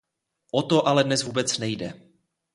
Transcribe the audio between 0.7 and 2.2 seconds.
ale dnes vůbec nejde.